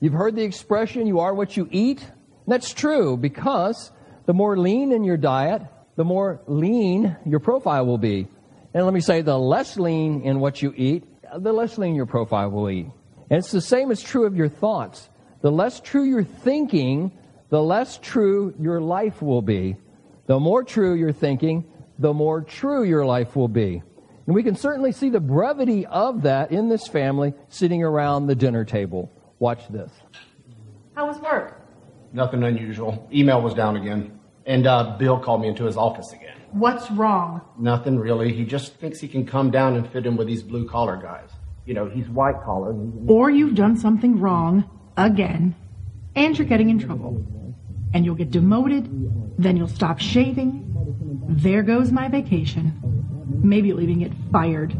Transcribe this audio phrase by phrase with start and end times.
[0.00, 2.04] You've heard the expression, you are what you eat.
[2.46, 3.90] That's true because
[4.26, 5.62] the more lean in your diet,
[5.96, 8.28] the more lean your profile will be.
[8.74, 11.04] And let me say, the less lean in what you eat,
[11.38, 12.90] the less lean your profile will be.
[13.30, 15.08] And it's the same as true of your thoughts.
[15.40, 17.10] The less true your thinking,
[17.48, 19.76] the less true your life will be.
[20.26, 21.64] The more true your thinking,
[21.98, 23.82] the more true your life will be.
[24.26, 28.34] And we can certainly see the brevity of that in this family sitting around the
[28.34, 29.10] dinner table.
[29.38, 29.90] Watch this.
[30.94, 31.60] How was work?
[32.12, 33.08] Nothing unusual.
[33.12, 34.18] Email was down again.
[34.46, 36.36] And uh, Bill called me into his office again.
[36.52, 37.42] What's wrong?
[37.58, 38.32] Nothing really.
[38.32, 41.30] He just thinks he can come down and fit in with these blue collar guys.
[41.66, 42.74] You know, he's white collar.
[43.08, 44.64] Or you've done something wrong
[44.96, 45.54] again,
[46.14, 47.26] and you're getting in trouble.
[47.92, 48.88] And you'll get demoted,
[49.36, 50.62] then you'll stop shaving.
[51.28, 52.72] There goes my vacation.
[53.42, 54.72] Maybe you'll even get fired.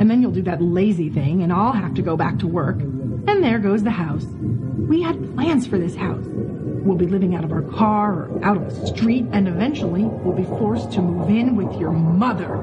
[0.00, 2.78] And then you'll do that lazy thing, and I'll have to go back to work.
[3.26, 4.24] And there goes the house.
[4.24, 6.24] We had plans for this house.
[6.26, 10.36] We'll be living out of our car or out on the street, and eventually we'll
[10.36, 12.56] be forced to move in with your mother.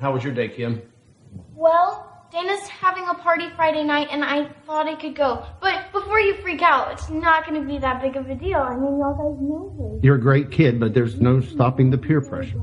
[0.00, 0.82] How was your day, Kim?
[1.54, 5.46] Well, Dana's having a party Friday night, and I thought I could go.
[5.60, 8.58] But before you freak out, it's not going to be that big of a deal.
[8.58, 10.00] I mean, y'all guys know her.
[10.02, 12.60] You're a great kid, but there's no stopping the peer pressure.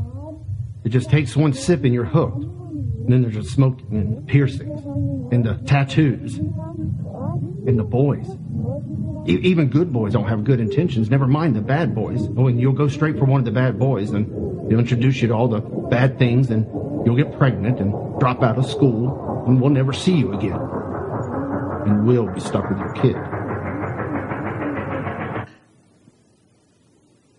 [0.84, 2.44] It just takes one sip and you're hooked.
[3.10, 4.86] And then there's the smoking and piercings
[5.34, 8.28] and the tattoos and the boys.
[9.28, 11.10] E- even good boys don't have good intentions.
[11.10, 12.30] Never mind the bad boys.
[12.38, 15.30] Oh, and you'll go straight for one of the bad boys, and they'll introduce you
[15.30, 16.68] to all the bad things, and
[17.04, 20.60] you'll get pregnant and drop out of school, and we'll never see you again.
[21.88, 23.16] And we'll be stuck with your kid.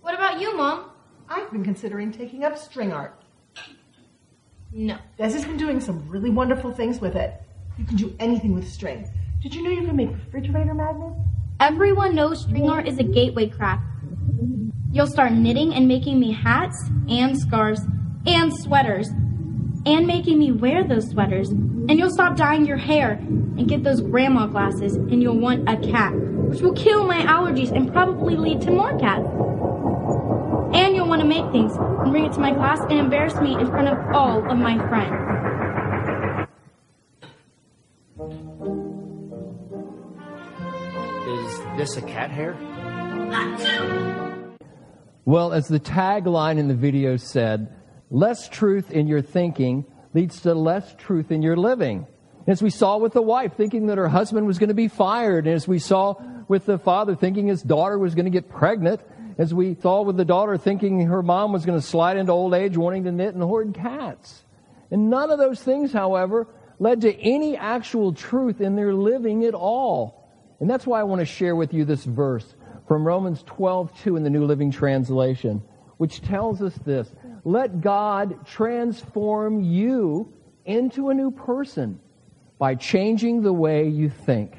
[0.01, 0.91] What about you, Mom?
[1.29, 3.20] I've been considering taking up string art.
[4.73, 4.99] No.
[5.19, 7.43] Des has been doing some really wonderful things with it.
[7.77, 9.11] You can do anything with string.
[9.43, 11.17] Did you know you can make refrigerator magnets?
[11.59, 13.83] Everyone knows string art is a gateway craft.
[14.93, 17.81] You'll start knitting and making me hats and scarves
[18.27, 19.09] and sweaters
[19.87, 21.51] and making me wear those sweaters.
[21.51, 25.77] And you'll stop dyeing your hair and get those grandma glasses and you'll want a
[25.79, 29.27] cat, which will kill my allergies and probably lead to more cats.
[31.21, 33.53] And you'll want to make things and bring it to my class and embarrass me
[33.53, 35.27] in front of all of my friends.
[41.29, 42.57] Is this a cat hair?
[45.27, 47.75] Well, as the tagline in the video said,
[48.11, 52.07] less truth in your thinking leads to less truth in your living.
[52.47, 55.47] As we saw with the wife thinking that her husband was going to be fired,
[55.47, 56.15] and as we saw
[56.49, 59.03] with the father thinking his daughter was going to get pregnant,
[59.39, 62.55] as we saw with the daughter thinking her mom was going to slide into old
[62.55, 64.45] age wanting to knit and hoard cats.
[64.91, 66.47] And none of those things, however,
[66.79, 70.29] led to any actual truth in their living at all.
[70.59, 72.55] And that's why I want to share with you this verse
[72.87, 75.63] from Romans 12:2 in the New Living Translation,
[75.99, 77.15] which tells us this:
[77.45, 80.33] "Let God transform you
[80.65, 82.01] into a new person
[82.59, 84.57] by changing the way you think."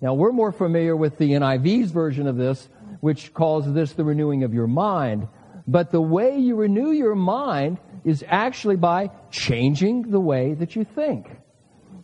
[0.00, 2.68] Now, we're more familiar with the NIV's version of this,
[3.02, 5.26] which calls this the renewing of your mind.
[5.66, 10.84] But the way you renew your mind is actually by changing the way that you
[10.84, 11.28] think.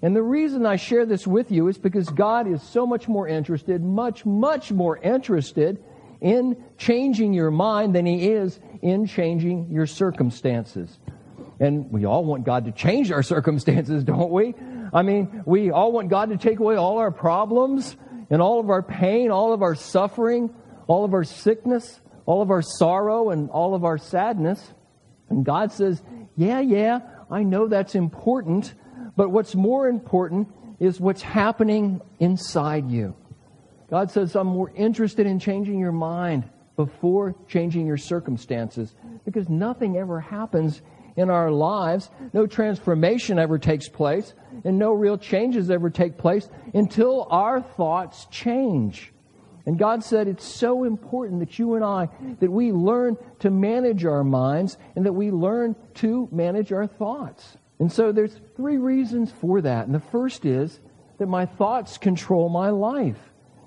[0.03, 3.29] And the reason I share this with you is because God is so much more
[3.29, 5.81] interested, much, much more interested
[6.21, 10.99] in changing your mind than He is in changing your circumstances.
[11.61, 14.53] And we all want God to change our circumstances, don't we?
[14.93, 17.97] I mean, we all want God to take away all our problems
[18.31, 20.53] and all of our pain, all of our suffering,
[20.89, 24.75] all of our sickness, all of our sorrow, and all of our sadness.
[25.29, 26.03] And God says,
[26.37, 27.01] Yeah, yeah,
[27.31, 28.75] I know that's important,
[29.17, 30.49] but what's more important
[30.81, 33.15] is what's happening inside you.
[33.91, 38.95] God says, I'm more interested in changing your mind before changing your circumstances
[39.25, 40.83] because nothing ever happens
[41.17, 42.11] in our lives.
[42.33, 44.35] No transformation ever takes place
[44.65, 49.13] and no real changes ever take place until our thoughts change.
[49.69, 52.09] And God said it's so important that you and I,
[52.41, 57.59] that we learn to manage our minds and that we learn to manage our thoughts.
[57.79, 59.85] And so there's three reasons for that.
[59.85, 60.81] And the first is
[61.19, 63.19] that my thoughts control my life.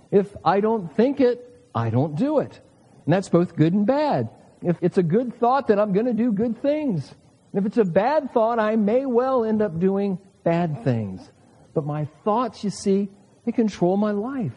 [0.09, 2.59] If I don't think it, I don't do it.
[3.05, 4.27] And that's both good and bad.
[4.63, 7.13] If it's a good thought, then I'm going to do good things.
[7.53, 11.29] And if it's a bad thought, I may well end up doing bad things.
[11.75, 13.09] But my thoughts, you see,
[13.45, 14.55] they control my life.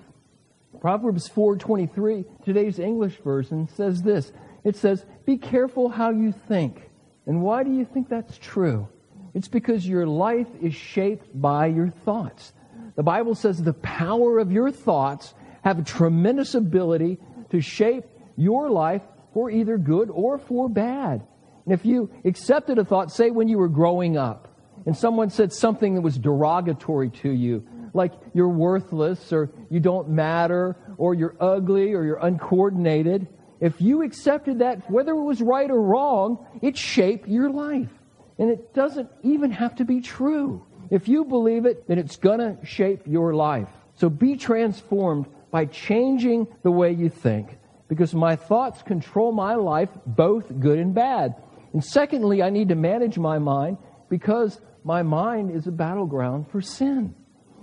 [0.81, 4.33] Proverbs 4:23, today's English version says this.
[4.65, 6.91] It says, "Be careful how you think."
[7.27, 8.89] And why do you think that's true?
[9.33, 12.53] It's because your life is shaped by your thoughts.
[12.97, 17.19] The Bible says the power of your thoughts have a tremendous ability
[17.51, 18.05] to shape
[18.37, 21.27] your life for either good or for bad.
[21.65, 24.49] And if you accepted a thought, say when you were growing up,
[24.87, 30.11] and someone said something that was derogatory to you, like you're worthless or you don't
[30.11, 33.27] matter or you're ugly or you're uncoordinated,
[33.61, 37.91] if you accepted that, whether it was right or wrong, it shaped your life.
[38.39, 40.67] And it doesn't even have to be true.
[40.91, 43.69] If you believe it, then it's going to shape your life.
[43.95, 47.57] So be transformed by changing the way you think
[47.89, 51.37] because my thoughts control my life, both good and bad.
[51.73, 56.61] And secondly, I need to manage my mind because my mind is a battleground for
[56.61, 57.15] sin.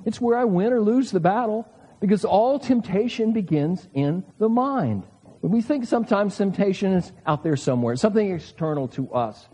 [0.06, 1.68] It's where I win or lose the battle
[2.00, 5.03] because all temptation begins in the mind.
[5.42, 9.48] We think sometimes temptation is out there somewhere, something external to us,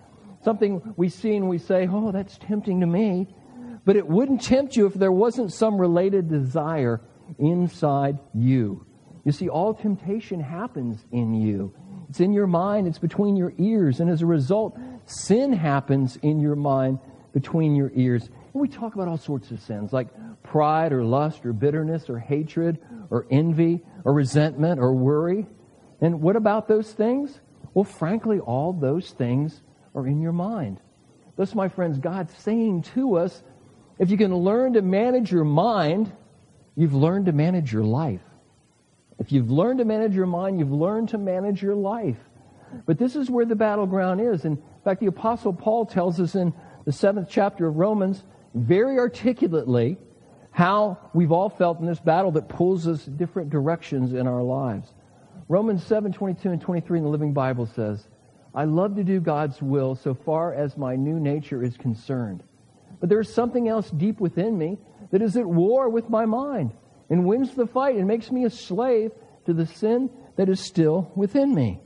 [0.43, 3.27] something we see and we say, oh, that's tempting to me.
[3.85, 7.01] But it wouldn't tempt you if there wasn't some related desire
[7.39, 8.85] inside you.
[9.23, 11.73] You see, all temptation happens in you.
[12.09, 16.39] It's in your mind, it's between your ears, and as a result, sin happens in
[16.39, 16.99] your mind
[17.33, 18.29] between your ears.
[18.57, 20.07] We talk about all sorts of sins, like
[20.43, 25.45] pride or lust or bitterness or hatred or envy or resentment or worry.
[26.01, 27.39] And what about those things?
[27.73, 29.61] Well, frankly, all those things
[29.93, 30.79] are in your mind.
[31.35, 33.43] Thus, my friends, God's saying to us
[33.99, 36.11] if you can learn to manage your mind,
[36.75, 38.21] you've learned to manage your life.
[39.19, 42.17] If you've learned to manage your mind, you've learned to manage your life.
[42.85, 44.45] But this is where the battleground is.
[44.45, 46.53] In fact, the Apostle Paul tells us in
[46.85, 48.23] the seventh chapter of Romans
[48.65, 49.97] very articulately
[50.51, 54.91] how we've all felt in this battle that pulls us different directions in our lives.
[55.49, 58.07] Romans 7 22 and 23 in the Living Bible says,
[58.55, 62.43] I love to do God's will so far as my new nature is concerned.
[62.99, 64.79] But there is something else deep within me
[65.11, 66.73] that is at war with my mind
[67.09, 69.11] and wins the fight and makes me a slave
[69.45, 71.79] to the sin that is still within me.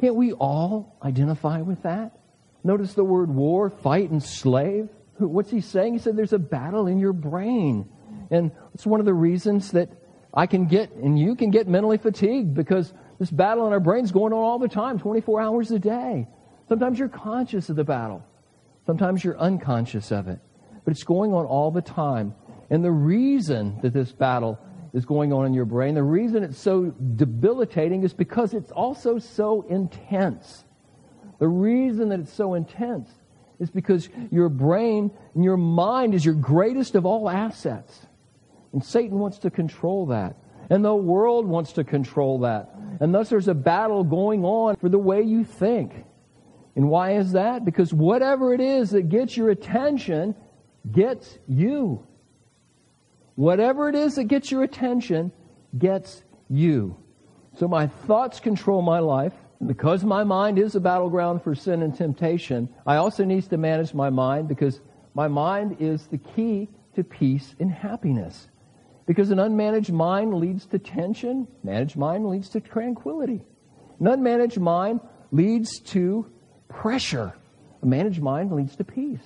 [0.00, 2.18] Can't we all identify with that?
[2.64, 4.88] Notice the word war, fight, and slave.
[5.18, 5.94] What's he saying?
[5.94, 7.88] He said there's a battle in your brain.
[8.30, 9.90] And it's one of the reasons that
[10.32, 14.12] I can get, and you can get mentally fatigued because this battle in our brain's
[14.12, 16.28] going on all the time, 24 hours a day.
[16.68, 18.24] Sometimes you're conscious of the battle.
[18.86, 20.38] Sometimes you're unconscious of it.
[20.84, 22.34] But it's going on all the time.
[22.70, 24.58] And the reason that this battle
[24.92, 29.18] is going on in your brain, the reason it's so debilitating is because it's also
[29.18, 30.64] so intense.
[31.38, 33.08] The reason that it's so intense
[33.60, 38.06] is because your brain and your mind is your greatest of all assets.
[38.72, 40.36] And Satan wants to control that.
[40.70, 42.70] And the world wants to control that.
[43.00, 46.04] And thus there's a battle going on for the way you think.
[46.76, 47.64] And why is that?
[47.64, 50.34] Because whatever it is that gets your attention
[50.92, 52.06] gets you.
[53.34, 55.32] Whatever it is that gets your attention
[55.76, 56.96] gets you.
[57.58, 59.32] So my thoughts control my life.
[59.66, 63.92] Because my mind is a battleground for sin and temptation, I also need to manage
[63.92, 64.80] my mind because
[65.14, 68.48] my mind is the key to peace and happiness.
[69.06, 73.40] Because an unmanaged mind leads to tension, managed mind leads to tranquility.
[73.98, 75.00] An unmanaged mind
[75.32, 76.30] leads to
[76.68, 77.34] pressure.
[77.82, 79.24] A managed mind leads to peace.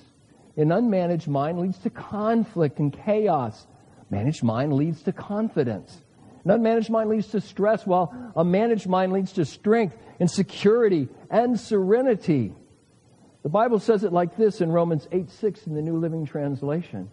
[0.57, 3.67] An unmanaged mind leads to conflict and chaos.
[4.09, 6.01] Managed mind leads to confidence.
[6.45, 11.07] An unmanaged mind leads to stress, while a managed mind leads to strength and security
[11.29, 12.53] and serenity.
[13.43, 17.09] The Bible says it like this in Romans 8 6 in the New Living Translation.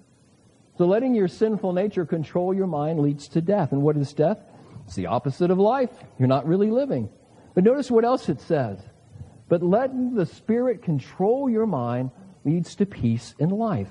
[0.78, 3.72] So letting your sinful nature control your mind leads to death.
[3.72, 4.38] And what is death?
[4.87, 5.90] It's the opposite of life.
[6.18, 7.10] You're not really living.
[7.54, 8.78] But notice what else it says.
[9.49, 12.10] But letting the Spirit control your mind
[12.44, 13.90] leads to peace and life.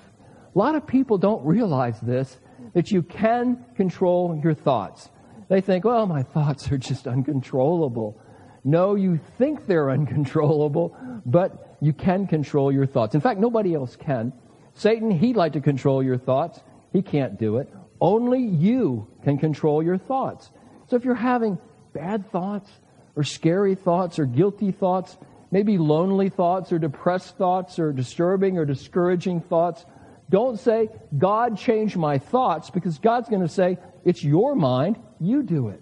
[0.55, 2.39] A lot of people don't realize this,
[2.73, 5.09] that you can control your thoughts.
[5.49, 8.21] They think, well, my thoughts are just uncontrollable.
[8.63, 13.15] No, you think they're uncontrollable, but you can control your thoughts.
[13.15, 14.31] In fact, nobody else can.
[14.75, 16.59] Satan, he'd like to control your thoughts.
[16.93, 17.69] He can't do it.
[17.99, 20.49] Only you can control your thoughts.
[20.87, 21.57] So if you're having
[21.93, 22.69] bad thoughts,
[23.15, 25.17] or scary thoughts, or guilty thoughts,
[25.51, 29.83] maybe lonely thoughts, or depressed thoughts, or disturbing or discouraging thoughts,
[30.29, 35.43] don't say, God changed my thoughts, because God's going to say, it's your mind, you
[35.43, 35.81] do it.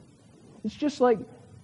[0.64, 1.20] It's just like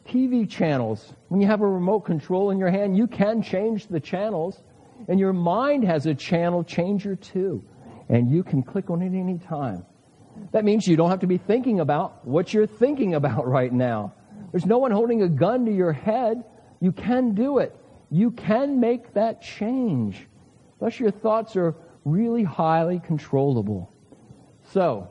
[0.05, 1.13] TV channels.
[1.29, 4.62] When you have a remote control in your hand, you can change the channels,
[5.07, 7.63] and your mind has a channel changer too,
[8.10, 9.86] and you can click on it any time.
[10.51, 14.13] That means you don't have to be thinking about what you're thinking about right now.
[14.51, 16.43] There's no one holding a gun to your head.
[16.79, 17.75] You can do it.
[18.12, 20.27] You can make that change.
[20.79, 23.91] Thus, your thoughts are really highly controllable.
[24.72, 25.10] So,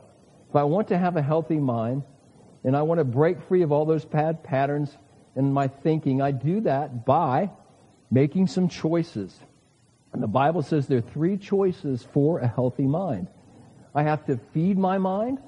[0.53, 2.03] if I want to have a healthy mind
[2.63, 4.95] and I want to break free of all those bad patterns
[5.35, 7.49] in my thinking, I do that by
[8.11, 9.35] making some choices.
[10.13, 13.29] And the Bible says there are three choices for a healthy mind.
[13.95, 15.39] I have to feed my mind,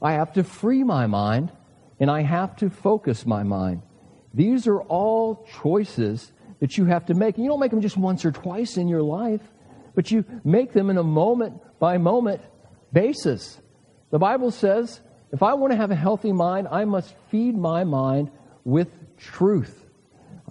[0.00, 1.52] I have to free my mind,
[2.00, 3.82] and I have to focus my mind.
[4.32, 7.34] These are all choices that you have to make.
[7.34, 9.42] And you don't make them just once or twice in your life,
[9.94, 12.40] but you make them in a moment by moment
[12.90, 13.60] basis.
[14.10, 15.00] The Bible says
[15.32, 18.30] if I want to have a healthy mind, I must feed my mind
[18.64, 19.84] with truth.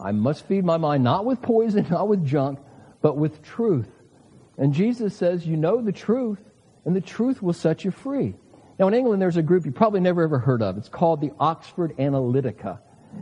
[0.01, 2.59] I must feed my mind not with poison, not with junk,
[3.01, 3.89] but with truth.
[4.57, 6.39] And Jesus says, You know the truth,
[6.85, 8.35] and the truth will set you free.
[8.77, 10.77] Now, in England, there's a group you probably never ever heard of.
[10.77, 12.79] It's called the Oxford Analytica.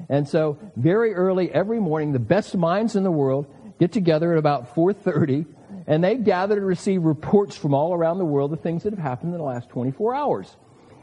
[0.10, 3.48] And so, very early every morning, the best minds in the world
[3.79, 5.46] get together at about 4:30,
[5.88, 9.00] and they gather to receive reports from all around the world of things that have
[9.01, 10.58] happened in the last 24 hours.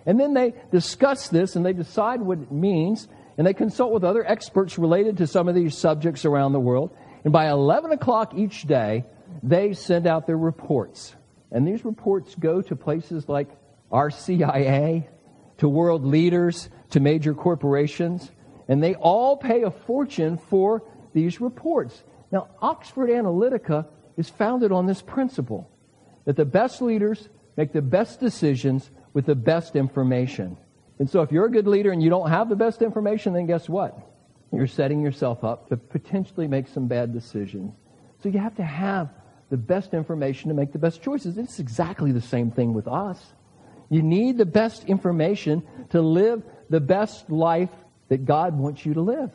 [0.06, 4.04] And then they discuss this and they decide what it means, and they consult with
[4.04, 6.94] other experts related to some of these subjects around the world.
[7.24, 9.04] And by 11 o'clock each day,
[9.42, 11.16] they send out their reports.
[11.50, 13.48] And these reports go to places like
[13.90, 15.08] our CIA,
[15.58, 18.30] to world leaders, to major corporations,
[18.68, 20.82] and they all pay a fortune for
[21.14, 22.02] these reports.
[22.30, 23.86] Now, Oxford Analytica
[24.16, 25.70] is founded on this principle
[26.24, 30.56] that the best leaders make the best decisions with the best information.
[30.98, 33.46] And so, if you're a good leader and you don't have the best information, then
[33.46, 33.98] guess what?
[34.52, 37.72] You're setting yourself up to potentially make some bad decisions.
[38.22, 39.10] So, you have to have
[39.50, 41.36] the best information to make the best choices.
[41.36, 43.20] It's exactly the same thing with us.
[43.90, 47.70] You need the best information to live the best life
[48.08, 49.30] that God wants you to live.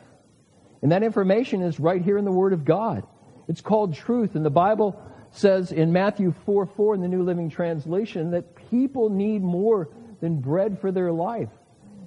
[0.82, 3.06] And that information is right here in the Word of God.
[3.48, 4.34] It's called truth.
[4.34, 9.10] And the Bible says in Matthew 4 4 in the New Living Translation that people
[9.10, 9.88] need more
[10.20, 11.48] than bread for their life.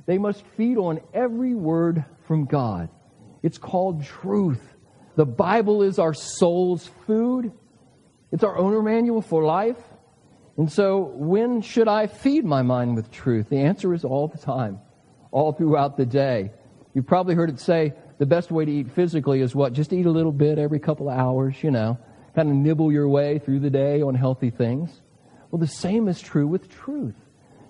[0.06, 2.90] They must feed on every word from God.
[3.42, 4.62] It's called truth.
[5.16, 7.52] The Bible is our soul's food.
[8.32, 9.78] It's our owner manual for life.
[10.58, 13.50] And so, when should I feed my mind with truth?
[13.50, 14.80] The answer is all the time,
[15.32, 16.52] all throughout the day.
[16.94, 19.74] You've probably heard it say the best way to eat physically is what?
[19.74, 21.98] Just eat a little bit every couple of hours, you know,
[22.36, 25.02] kind of nibble your way through the day on healthy things.
[25.52, 27.16] Well, the same is true with truth.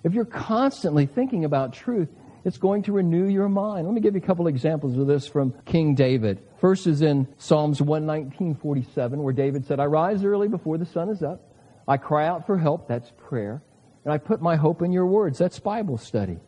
[0.03, 2.09] If you're constantly thinking about truth,
[2.45, 3.85] it's going to renew your mind.
[3.85, 6.41] Let me give you a couple examples of this from King David.
[6.59, 11.23] First is in Psalms 119:47 where David said, "I rise early before the sun is
[11.23, 11.53] up.
[11.88, 13.62] I cry out for help, that's prayer,
[14.03, 16.39] and I put my hope in your words, that's Bible study."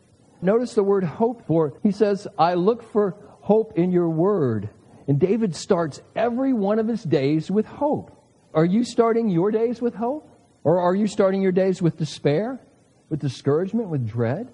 [0.42, 1.74] Notice the word hope for.
[1.82, 4.68] He says, I look for hope in your word.
[5.06, 8.10] And David starts every one of his days with hope.
[8.52, 10.28] Are you starting your days with hope?
[10.64, 12.60] Or are you starting your days with despair,
[13.08, 14.48] with discouragement, with dread?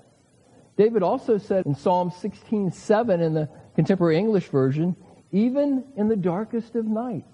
[0.77, 4.95] David also said in Psalm 16:7 in the contemporary English version,
[5.31, 7.25] even in the darkest of night,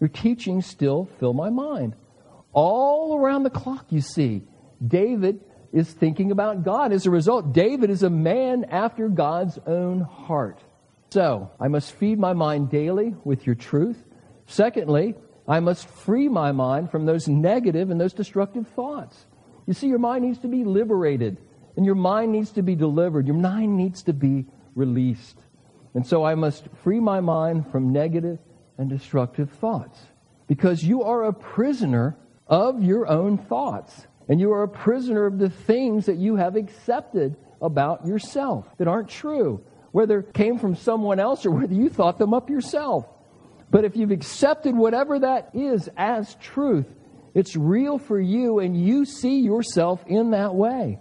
[0.00, 1.94] your teachings still fill my mind.
[2.52, 4.42] All around the clock, you see,
[4.86, 5.40] David
[5.72, 6.92] is thinking about God.
[6.92, 10.62] As a result, David is a man after God's own heart.
[11.16, 14.04] So, I must feed my mind daily with your truth.
[14.44, 15.14] Secondly,
[15.48, 19.24] I must free my mind from those negative and those destructive thoughts.
[19.66, 21.38] You see, your mind needs to be liberated,
[21.74, 23.26] and your mind needs to be delivered.
[23.26, 24.44] Your mind needs to be
[24.74, 25.38] released.
[25.94, 28.38] And so I must free my mind from negative
[28.76, 29.98] and destructive thoughts.
[30.48, 32.14] Because you are a prisoner
[32.46, 34.06] of your own thoughts.
[34.28, 38.86] And you are a prisoner of the things that you have accepted about yourself that
[38.86, 39.64] aren't true,
[39.96, 43.06] whether it came from someone else or whether you thought them up yourself.
[43.70, 46.84] But if you've accepted whatever that is as truth,
[47.32, 50.98] it's real for you and you see yourself in that way.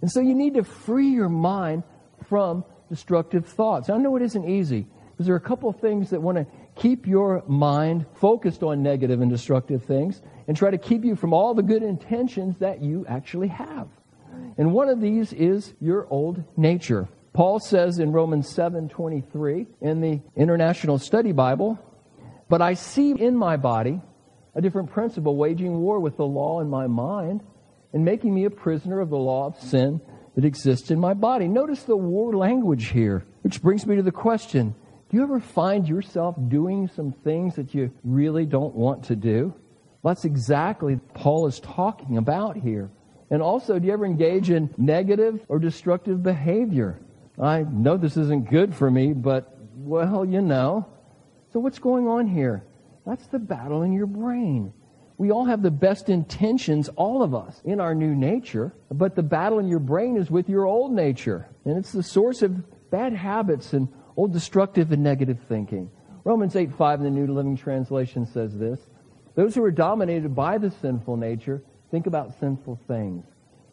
[0.00, 1.82] And so you need to free your mind
[2.26, 3.90] from destructive thoughts.
[3.90, 6.46] I know it isn't easy because there are a couple of things that want to
[6.74, 11.34] keep your mind focused on negative and destructive things and try to keep you from
[11.34, 13.88] all the good intentions that you actually have.
[14.56, 17.08] And one of these is your old nature.
[17.32, 21.78] Paul says in Romans 7:23 in the International Study Bible,
[22.50, 24.02] "But I see in my body
[24.54, 27.42] a different principle waging war with the law in my mind
[27.94, 30.02] and making me a prisoner of the law of sin
[30.34, 34.12] that exists in my body." Notice the war language here, which brings me to the
[34.12, 34.74] question,
[35.08, 39.54] do you ever find yourself doing some things that you really don't want to do?
[40.02, 42.90] Well, that's exactly what Paul is talking about here.
[43.30, 46.98] And also, do you ever engage in negative or destructive behavior?
[47.40, 50.86] I know this isn't good for me, but, well, you know.
[51.52, 52.64] So, what's going on here?
[53.06, 54.72] That's the battle in your brain
[55.18, 59.22] We all have the best intentions, all of us, in our new nature, but the
[59.22, 61.48] battle in your brain is with your old nature.
[61.64, 65.90] And it's the source of bad habits and old destructive and negative thinking.
[66.24, 68.80] Romans 8 5 in the New Living Translation says this
[69.34, 73.24] Those who are dominated by the sinful nature think about sinful things,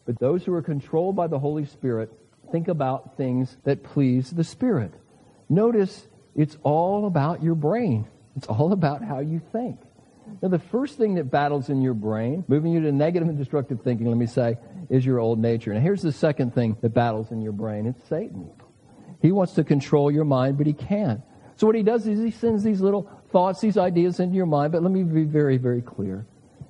[0.04, 2.12] but those who are controlled by the Holy Spirit
[2.50, 4.92] think about things that please the Spirit.
[5.48, 9.80] Notice it's all about your brain, it's all about how you think.
[10.42, 13.82] Now, the first thing that battles in your brain, moving you to negative and destructive
[13.82, 15.72] thinking, let me say, is your old nature.
[15.72, 18.48] And here's the second thing that battles in your brain it's Satan.
[19.20, 21.20] He wants to control your mind, but he can't.
[21.56, 24.72] So, what he does is he sends these little thoughts, these ideas into your mind,
[24.72, 26.26] but let me be very, very clear.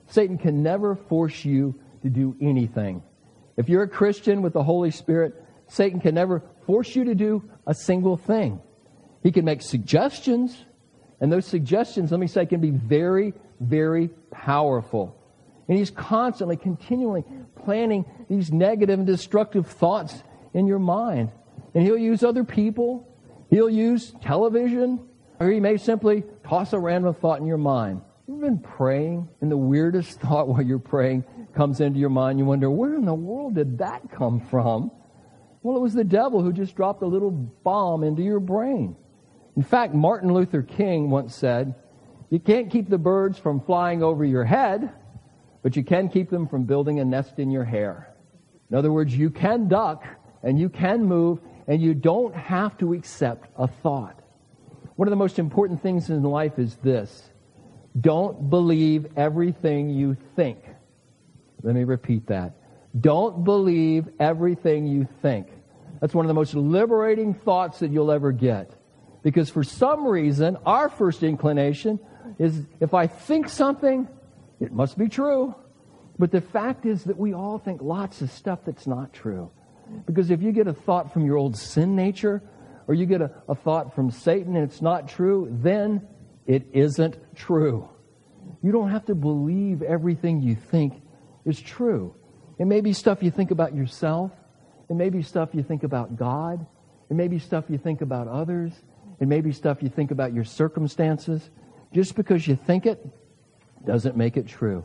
[0.09, 3.03] Satan can never force you to do anything.
[3.57, 7.49] If you're a Christian with the Holy Spirit, Satan can never force you to do
[7.65, 8.61] a single thing.
[9.23, 10.65] He can make suggestions,
[11.21, 15.17] and those suggestions, let me say, can be very, very powerful.
[15.69, 17.25] And he's constantly, continually
[17.62, 20.25] planting these negative and destructive thoughts
[20.55, 21.31] in your mind.
[21.73, 23.07] And he'll use other people,
[23.49, 24.99] he'll use television,
[25.39, 28.00] or he may simply toss a random thought in your mind.
[28.27, 31.25] You've been praying, and the weirdest thought while you're praying
[31.55, 32.41] comes into your mind.
[32.41, 34.91] You wonder, where in the world did that come from?
[35.62, 38.97] Well, it was the devil who just dropped a little bomb into your brain.
[39.57, 41.75] In fact, Martin Luther King once said,
[42.31, 44.90] You can't keep the birds from flying over your head,
[45.62, 48.14] but you can keep them from building a nest in your hair.
[48.71, 50.05] In other words, you can duck
[50.43, 54.19] and you can move and you don't have to accept a thought.
[54.97, 57.31] One of the most important things in life is this
[58.00, 60.59] don't believe everything you think.
[61.62, 62.55] Let me repeat that.
[62.99, 65.49] Don't believe everything you think.
[66.00, 68.75] That's one of the most liberating thoughts that you'll ever get.
[69.23, 72.00] Because for some reason, our first inclination
[72.38, 74.09] is if I think something,
[74.61, 75.54] it must be true.
[76.18, 79.50] But the fact is that we all think lots of stuff that's not true.
[80.06, 82.42] Because if you get a thought from your old sin nature,
[82.87, 86.07] or you get a, a thought from Satan and it's not true, then
[86.46, 87.88] it isn't true.
[88.62, 91.00] You don't have to believe everything you think
[91.44, 92.14] is true.
[92.61, 94.33] It may be stuff you think about yourself.
[94.90, 96.66] It may be stuff you think about God.
[97.09, 98.73] It may be stuff you think about others.
[99.18, 101.49] It may be stuff you think about your circumstances.
[101.94, 103.03] Just because you think it
[103.87, 104.85] doesn't make it true.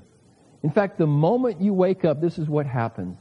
[0.63, 3.17] In fact, the moment you wake up, this is what happens.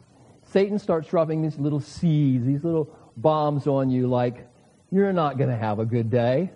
[0.52, 4.48] Satan starts dropping these little seeds, these little bombs on you, like,
[4.92, 6.52] you're not going to have a good day.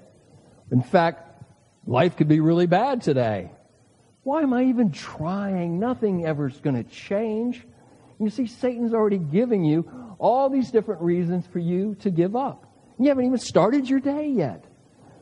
[0.70, 1.42] In fact,
[1.84, 3.50] life could be really bad today.
[4.22, 5.80] Why am I even trying?
[5.80, 7.66] Nothing ever's going to change.
[8.20, 12.64] You see, Satan's already giving you all these different reasons for you to give up.
[12.98, 14.64] You haven't even started your day yet.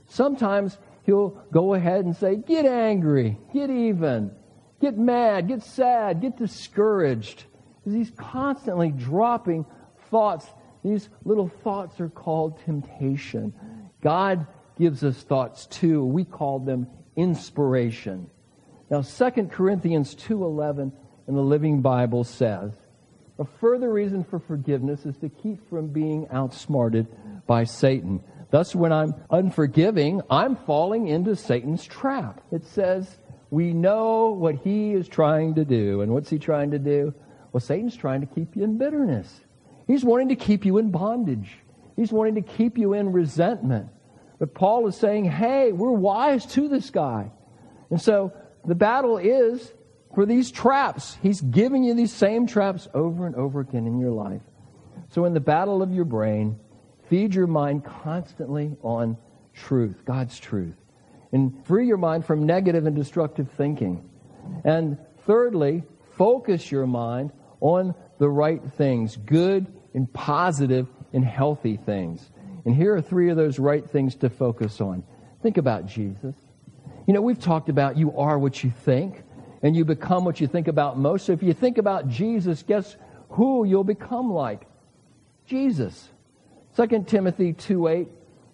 [0.06, 4.32] Sometimes he'll go ahead and say, Get angry, get even,
[4.80, 7.44] get mad, get sad, get discouraged.
[7.78, 9.66] Because he's constantly dropping
[10.10, 10.46] thoughts.
[10.82, 13.52] These little thoughts are called temptation.
[14.00, 14.46] God
[14.78, 16.04] gives us thoughts too.
[16.04, 18.30] We call them inspiration.
[18.90, 20.92] Now 2 Corinthians 2:11
[21.26, 22.72] in the Living Bible says,
[23.38, 27.06] a further reason for forgiveness is to keep from being outsmarted
[27.46, 28.22] by Satan.
[28.50, 32.42] Thus, when I'm unforgiving, I'm falling into Satan's trap.
[32.50, 33.18] It says,
[33.50, 36.00] we know what he is trying to do.
[36.00, 37.14] And what's he trying to do?
[37.52, 39.40] Well, Satan's trying to keep you in bitterness.
[39.86, 41.50] He's wanting to keep you in bondage.
[41.96, 43.88] He's wanting to keep you in resentment.
[44.38, 47.30] But Paul is saying, hey, we're wise to this guy.
[47.90, 48.32] And so
[48.64, 49.72] the battle is
[50.16, 51.18] for these traps.
[51.22, 54.40] He's giving you these same traps over and over again in your life.
[55.10, 56.58] So, in the battle of your brain,
[57.10, 59.18] feed your mind constantly on
[59.52, 60.74] truth, God's truth,
[61.32, 64.08] and free your mind from negative and destructive thinking.
[64.64, 65.82] And thirdly,
[66.16, 72.30] focus your mind on the right things, good and positive and healthy things.
[72.64, 75.04] And here are three of those right things to focus on.
[75.42, 76.34] Think about Jesus.
[77.06, 79.22] You know, we've talked about you are what you think
[79.66, 81.26] and you become what you think about most.
[81.26, 82.94] So if you think about Jesus, guess
[83.30, 84.64] who you'll become like?
[85.44, 86.08] Jesus.
[86.76, 88.08] 2 Timothy 2 8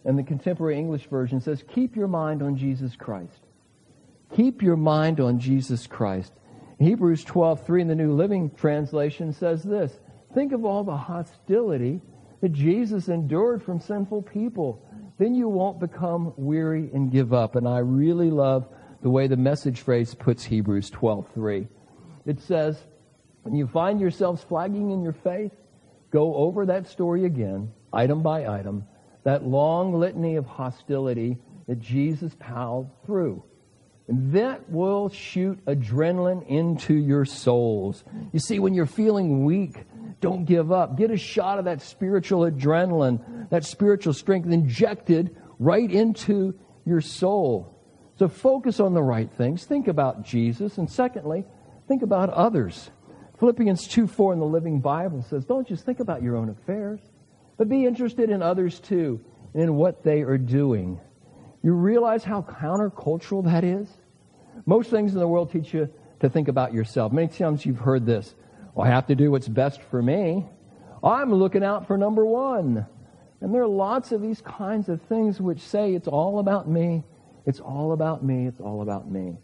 [0.07, 3.41] and the contemporary English version says, Keep your mind on Jesus Christ.
[4.35, 6.33] Keep your mind on Jesus Christ.
[6.79, 10.01] Hebrews 12 3 in the New Living Translation says this
[10.33, 12.01] Think of all the hostility
[12.41, 14.83] that Jesus endured from sinful people.
[15.19, 17.55] Then you won't become weary and give up.
[17.55, 18.67] And I really love
[19.03, 21.69] the way the message phrase puts Hebrews 12:3.
[22.25, 22.79] It says,
[23.43, 25.53] when you find yourselves flagging in your faith,
[26.11, 28.85] go over that story again, item by item,
[29.25, 33.43] that long litany of hostility that Jesus plowed through.
[34.09, 38.05] And that will shoot adrenaline into your souls.
[38.33, 39.85] You see, when you're feeling weak,
[40.21, 40.97] don't give up.
[40.97, 47.82] Get a shot of that spiritual adrenaline, that spiritual strength injected right into your soul.
[48.19, 49.65] So focus on the right things.
[49.65, 50.79] Think about Jesus.
[50.79, 51.45] And secondly,
[51.89, 52.91] think about others.
[53.39, 57.01] Philippians 2 4 in the Living Bible says, Don't just think about your own affairs,
[57.57, 59.21] but be interested in others too,
[59.55, 61.01] and in what they are doing.
[61.63, 63.89] You realize how countercultural that is?
[64.67, 65.89] Most things in the world teach you
[66.21, 67.13] to think about yourself.
[67.13, 68.35] Many times you've heard this
[68.75, 70.47] well, I have to do what's best for me.
[71.05, 72.87] I'm looking out for number one.
[73.41, 77.05] And there are lots of these kinds of things which say it's all about me.
[77.47, 78.47] It's all about me.
[78.47, 79.37] It's all about me.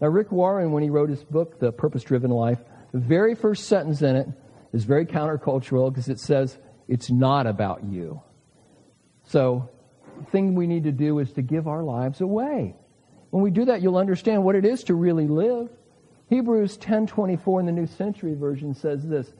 [0.00, 2.58] Now, Rick Warren, when he wrote his book, The Purpose Driven Life,
[2.92, 4.28] the very first sentence in it
[4.72, 8.22] is very countercultural because it says, It's not about you.
[9.24, 9.68] So,
[10.18, 12.76] the thing we need to do is to give our lives away.
[13.30, 15.68] When we do that, you'll understand what it is to really live.
[16.28, 19.32] Hebrews 10:24 in the New Century Version says this: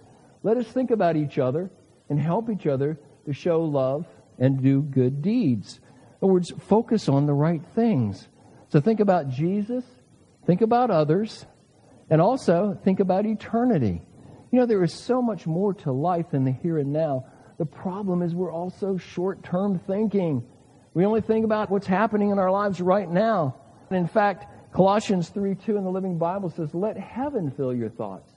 [0.43, 1.71] "Let us think about each other
[2.09, 4.07] and help each other to show love
[4.39, 5.81] and do good deeds."
[6.23, 8.29] Other words, focus on the right things.
[8.71, 9.85] So think about Jesus,
[10.47, 11.47] think about others,
[12.11, 14.03] and also think about eternity.
[14.51, 17.27] You know, there is so much more to life than the here and now.
[17.59, 20.45] The problem is we're also short term thinking.
[20.95, 23.57] We only think about what's happening in our lives right now.
[23.91, 27.91] And in fact, Colossians 3 2 in the Living Bible says, Let heaven fill your
[27.91, 28.33] thoughts.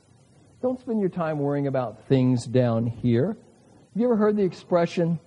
[0.61, 3.29] Don't spend your time worrying about things down here.
[3.29, 5.19] Have you ever heard the expression,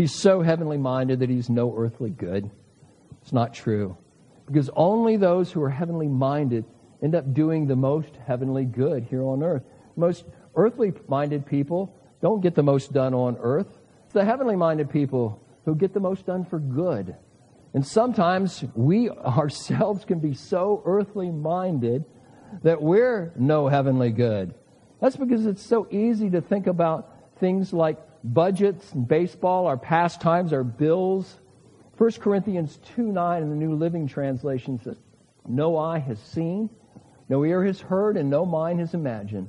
[0.00, 2.50] He's so heavenly minded that he's no earthly good?
[3.20, 3.98] It's not true.
[4.46, 6.64] Because only those who are heavenly minded
[7.02, 9.62] end up doing the most heavenly good here on earth.
[9.96, 10.24] Most
[10.56, 13.66] earthly minded people don't get the most done on earth.
[14.06, 17.14] It's the heavenly minded people who get the most done for good.
[17.74, 22.06] And sometimes we ourselves can be so earthly minded
[22.62, 24.54] that we're no heavenly good.
[24.98, 30.52] That's because it's so easy to think about things like budgets and baseball, our pastimes,
[30.52, 31.40] our bills.
[31.98, 34.96] 1 Corinthians 2 9 in the New Living Translation says,
[35.46, 36.70] No eye has seen,
[37.28, 39.48] no ear has heard, and no mind has imagined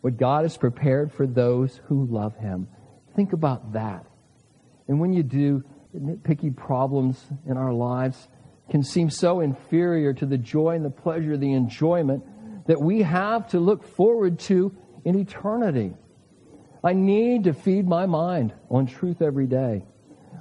[0.00, 2.68] what God has prepared for those who love Him.
[3.16, 4.04] Think about that.
[4.88, 5.64] And when you do,
[5.96, 8.28] nitpicky problems in our lives
[8.70, 12.24] can seem so inferior to the joy and the pleasure, the enjoyment
[12.66, 14.74] that we have to look forward to
[15.04, 15.94] in eternity.
[16.84, 19.86] I need to feed my mind on truth every day.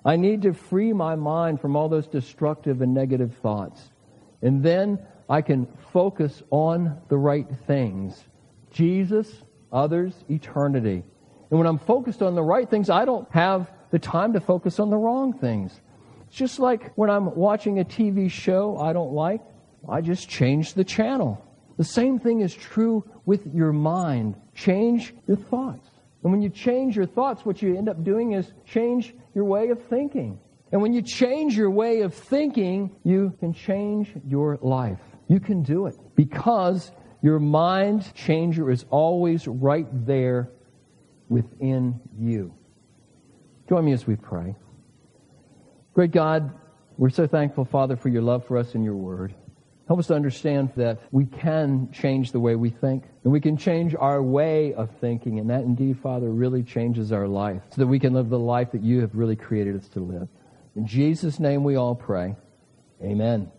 [0.03, 3.81] I need to free my mind from all those destructive and negative thoughts.
[4.41, 8.21] And then I can focus on the right things
[8.71, 9.31] Jesus,
[9.71, 11.03] others, eternity.
[11.49, 14.79] And when I'm focused on the right things, I don't have the time to focus
[14.79, 15.79] on the wrong things.
[16.27, 19.41] It's just like when I'm watching a TV show I don't like,
[19.87, 21.45] I just change the channel.
[21.77, 24.35] The same thing is true with your mind.
[24.55, 25.87] Change your thoughts.
[26.23, 29.69] And when you change your thoughts, what you end up doing is change your way
[29.69, 30.39] of thinking.
[30.71, 35.01] And when you change your way of thinking, you can change your life.
[35.27, 40.49] You can do it because your mind changer is always right there
[41.29, 42.53] within you.
[43.69, 44.55] Join me as we pray.
[45.93, 46.53] Great God,
[46.97, 49.35] we're so thankful, Father, for your love for us and your word.
[49.87, 53.57] Help us to understand that we can change the way we think, and we can
[53.57, 57.87] change our way of thinking, and that indeed, Father, really changes our life so that
[57.87, 60.27] we can live the life that you have really created us to live.
[60.75, 62.35] In Jesus' name we all pray.
[63.01, 63.51] Amen.